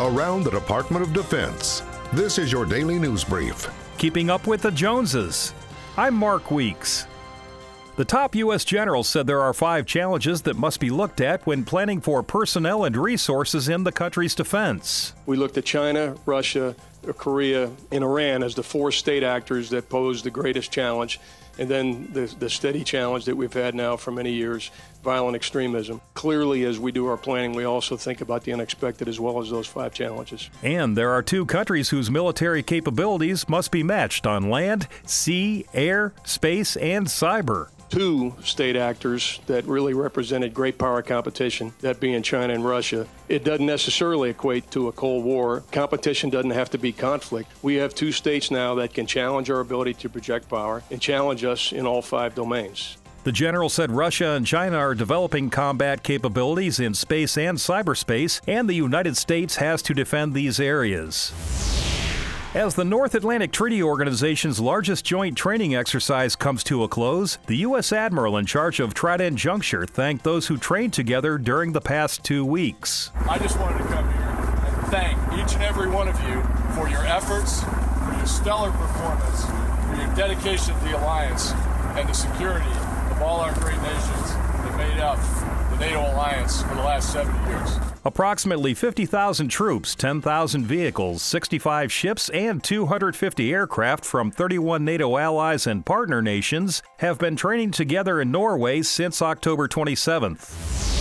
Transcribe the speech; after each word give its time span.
around 0.00 0.44
the 0.44 0.50
Department 0.50 1.04
of 1.04 1.12
Defense. 1.12 1.82
This 2.14 2.38
is 2.38 2.50
your 2.50 2.64
daily 2.64 2.98
news 2.98 3.22
brief. 3.22 3.68
Keeping 3.98 4.30
up 4.30 4.46
with 4.46 4.62
the 4.62 4.70
Joneses. 4.70 5.52
I'm 5.98 6.14
Mark 6.14 6.50
Weeks. 6.50 7.06
The 7.96 8.04
top 8.06 8.34
U.S. 8.34 8.64
general 8.64 9.04
said 9.04 9.26
there 9.26 9.42
are 9.42 9.52
five 9.52 9.84
challenges 9.84 10.40
that 10.42 10.56
must 10.56 10.80
be 10.80 10.88
looked 10.88 11.20
at 11.20 11.46
when 11.46 11.64
planning 11.64 12.00
for 12.00 12.22
personnel 12.22 12.84
and 12.84 12.96
resources 12.96 13.68
in 13.68 13.84
the 13.84 13.92
country's 13.92 14.34
defense. 14.34 15.12
We 15.26 15.36
looked 15.36 15.58
at 15.58 15.66
China, 15.66 16.16
Russia, 16.24 16.74
Uh, 17.06 17.12
Korea, 17.12 17.70
and 17.90 18.04
Iran 18.04 18.42
as 18.42 18.54
the 18.54 18.62
four 18.62 18.92
state 18.92 19.22
actors 19.22 19.70
that 19.70 19.88
pose 19.88 20.22
the 20.22 20.30
greatest 20.30 20.70
challenge 20.70 21.20
and 21.60 21.68
then 21.68 22.08
the, 22.12 22.26
the 22.38 22.48
steady 22.48 22.82
challenge 22.82 23.26
that 23.26 23.36
we've 23.36 23.52
had 23.52 23.74
now 23.74 23.96
for 23.96 24.10
many 24.10 24.32
years 24.32 24.70
violent 25.02 25.36
extremism. 25.36 26.00
Clearly, 26.14 26.64
as 26.64 26.78
we 26.78 26.92
do 26.92 27.06
our 27.06 27.16
planning, 27.16 27.52
we 27.52 27.64
also 27.64 27.96
think 27.96 28.20
about 28.20 28.44
the 28.44 28.52
unexpected 28.52 29.08
as 29.08 29.20
well 29.20 29.40
as 29.40 29.50
those 29.50 29.66
five 29.66 29.92
challenges. 29.92 30.50
And 30.62 30.96
there 30.96 31.10
are 31.10 31.22
two 31.22 31.46
countries 31.46 31.90
whose 31.90 32.10
military 32.10 32.62
capabilities 32.62 33.48
must 33.48 33.70
be 33.70 33.82
matched 33.82 34.26
on 34.26 34.50
land, 34.50 34.88
sea, 35.04 35.66
air, 35.72 36.12
space, 36.24 36.76
and 36.76 37.06
cyber 37.06 37.68
two 37.90 38.32
state 38.42 38.76
actors 38.76 39.40
that 39.46 39.64
really 39.64 39.92
represented 39.94 40.54
great 40.54 40.78
power 40.78 41.02
competition, 41.02 41.72
that 41.80 42.00
being 42.00 42.22
China 42.22 42.54
and 42.54 42.64
Russia. 42.64 43.06
It 43.28 43.44
doesn't 43.44 43.66
necessarily 43.66 44.30
equate 44.30 44.70
to 44.70 44.88
a 44.88 44.92
Cold 44.92 45.24
War. 45.24 45.64
Competition 45.72 46.30
doesn't 46.30 46.52
have 46.52 46.70
to 46.70 46.78
be 46.78 46.89
conflict. 46.92 47.50
We 47.62 47.74
have 47.76 47.94
two 47.94 48.12
states 48.12 48.50
now 48.50 48.74
that 48.76 48.94
can 48.94 49.06
challenge 49.06 49.50
our 49.50 49.60
ability 49.60 49.94
to 49.94 50.08
project 50.08 50.48
power 50.48 50.82
and 50.90 51.00
challenge 51.00 51.44
us 51.44 51.72
in 51.72 51.86
all 51.86 52.02
five 52.02 52.34
domains. 52.34 52.96
The 53.22 53.32
general 53.32 53.68
said 53.68 53.90
Russia 53.90 54.30
and 54.30 54.46
China 54.46 54.78
are 54.78 54.94
developing 54.94 55.50
combat 55.50 56.02
capabilities 56.02 56.80
in 56.80 56.94
space 56.94 57.36
and 57.36 57.58
cyberspace, 57.58 58.40
and 58.48 58.66
the 58.66 58.74
United 58.74 59.14
States 59.16 59.56
has 59.56 59.82
to 59.82 59.92
defend 59.92 60.32
these 60.32 60.58
areas. 60.58 61.32
As 62.54 62.74
the 62.74 62.84
North 62.84 63.14
Atlantic 63.14 63.52
Treaty 63.52 63.80
Organization's 63.80 64.58
largest 64.58 65.04
joint 65.04 65.36
training 65.36 65.74
exercise 65.74 66.34
comes 66.34 66.64
to 66.64 66.82
a 66.82 66.88
close, 66.88 67.38
the 67.46 67.58
U.S. 67.58 67.92
Admiral 67.92 68.38
in 68.38 68.46
charge 68.46 68.80
of 68.80 68.92
Trident 68.94 69.36
Juncture 69.36 69.86
thanked 69.86 70.24
those 70.24 70.48
who 70.48 70.56
trained 70.56 70.94
together 70.94 71.38
during 71.38 71.72
the 71.72 71.80
past 71.80 72.24
two 72.24 72.44
weeks. 72.44 73.10
I 73.28 73.38
just 73.38 73.56
wanted 73.60 73.78
to 73.78 73.84
come 73.84 74.12
here 74.12 74.22
and 74.22 74.86
thank 74.88 75.18
each 75.34 75.54
and 75.54 75.62
every 75.62 75.88
one 75.88 76.08
of 76.08 76.20
you 76.22 76.42
for 76.74 76.88
your 76.88 77.04
efforts, 77.06 77.62
for 77.62 78.14
your 78.16 78.26
stellar 78.26 78.70
performance, 78.70 79.44
for 79.44 79.96
your 79.96 80.14
dedication 80.14 80.78
to 80.78 80.84
the 80.84 80.96
alliance 80.98 81.52
and 81.96 82.08
the 82.08 82.12
security 82.12 82.70
of 83.10 83.22
all 83.22 83.40
our 83.40 83.52
great 83.54 83.80
nations 83.82 84.32
that 84.32 84.76
made 84.76 84.98
up 85.00 85.18
the 85.70 85.76
NATO 85.78 86.00
alliance 86.00 86.62
for 86.62 86.74
the 86.74 86.82
last 86.82 87.12
70 87.12 87.48
years. 87.48 87.70
Approximately 88.04 88.74
50,000 88.74 89.48
troops, 89.48 89.94
10,000 89.94 90.64
vehicles, 90.64 91.22
65 91.22 91.92
ships, 91.92 92.28
and 92.30 92.62
250 92.62 93.52
aircraft 93.52 94.04
from 94.04 94.30
31 94.30 94.84
NATO 94.84 95.18
allies 95.18 95.66
and 95.66 95.84
partner 95.84 96.22
nations 96.22 96.82
have 96.98 97.18
been 97.18 97.36
training 97.36 97.72
together 97.72 98.20
in 98.20 98.30
Norway 98.30 98.82
since 98.82 99.20
October 99.20 99.68
27th. 99.68 100.99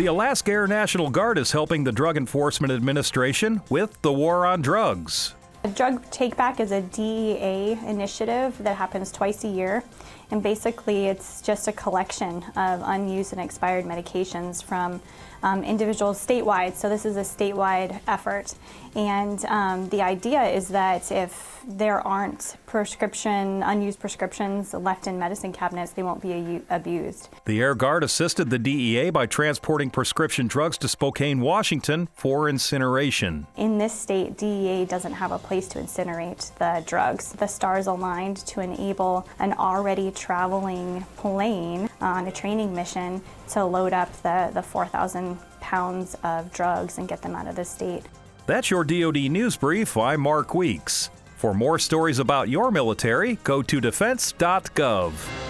The 0.00 0.06
Alaska 0.06 0.50
Air 0.50 0.66
National 0.66 1.10
Guard 1.10 1.36
is 1.36 1.52
helping 1.52 1.84
the 1.84 1.92
Drug 1.92 2.16
Enforcement 2.16 2.72
Administration 2.72 3.60
with 3.68 4.00
the 4.00 4.10
war 4.10 4.46
on 4.46 4.62
drugs. 4.62 5.34
A 5.62 5.68
Drug 5.68 6.02
Take 6.10 6.38
Back 6.38 6.58
is 6.58 6.72
a 6.72 6.80
DEA 6.80 7.72
initiative 7.86 8.56
that 8.64 8.76
happens 8.76 9.12
twice 9.12 9.44
a 9.44 9.48
year. 9.48 9.84
And 10.30 10.42
basically, 10.42 11.08
it's 11.08 11.42
just 11.42 11.68
a 11.68 11.72
collection 11.72 12.42
of 12.56 12.80
unused 12.82 13.32
and 13.34 13.42
expired 13.42 13.84
medications 13.84 14.64
from 14.64 15.02
um, 15.42 15.62
individuals 15.62 16.26
statewide. 16.26 16.76
So, 16.76 16.88
this 16.88 17.04
is 17.04 17.18
a 17.18 17.20
statewide 17.20 18.00
effort. 18.08 18.54
And 18.94 19.44
um, 19.44 19.90
the 19.90 20.00
idea 20.00 20.44
is 20.44 20.68
that 20.68 21.12
if 21.12 21.60
there 21.68 22.00
aren't 22.00 22.56
prescription, 22.70 23.64
unused 23.64 23.98
prescriptions 23.98 24.72
left 24.74 25.08
in 25.08 25.18
medicine 25.18 25.52
cabinets, 25.52 25.90
they 25.90 26.04
won't 26.04 26.22
be 26.22 26.62
abused. 26.70 27.28
The 27.44 27.60
Air 27.60 27.74
Guard 27.74 28.04
assisted 28.04 28.48
the 28.48 28.60
DEA 28.60 29.10
by 29.10 29.26
transporting 29.26 29.90
prescription 29.90 30.46
drugs 30.46 30.78
to 30.78 30.86
Spokane, 30.88 31.40
Washington 31.40 32.08
for 32.14 32.48
incineration. 32.48 33.48
In 33.56 33.76
this 33.76 33.92
state, 33.92 34.38
DEA 34.38 34.84
doesn't 34.84 35.14
have 35.14 35.32
a 35.32 35.38
place 35.38 35.66
to 35.68 35.80
incinerate 35.80 36.56
the 36.58 36.84
drugs. 36.86 37.32
The 37.32 37.48
stars 37.48 37.88
aligned 37.88 38.36
to 38.46 38.60
enable 38.60 39.26
an 39.40 39.52
already 39.54 40.12
traveling 40.12 41.04
plane 41.16 41.90
on 42.00 42.28
a 42.28 42.32
training 42.32 42.72
mission 42.72 43.20
to 43.48 43.64
load 43.64 43.92
up 43.92 44.12
the, 44.22 44.52
the 44.54 44.62
4,000 44.62 45.36
pounds 45.60 46.16
of 46.22 46.52
drugs 46.52 46.98
and 46.98 47.08
get 47.08 47.20
them 47.20 47.34
out 47.34 47.48
of 47.48 47.56
the 47.56 47.64
state. 47.64 48.04
That's 48.46 48.70
your 48.70 48.84
DoD 48.84 49.28
News 49.28 49.56
Brief. 49.56 49.96
I'm 49.96 50.20
Mark 50.20 50.54
Weeks. 50.54 51.10
For 51.40 51.54
more 51.54 51.78
stories 51.78 52.18
about 52.18 52.50
your 52.50 52.70
military, 52.70 53.36
go 53.44 53.62
to 53.62 53.80
defense.gov. 53.80 55.49